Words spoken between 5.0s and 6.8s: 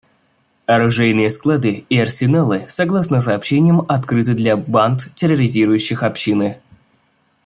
терроризирующих общины.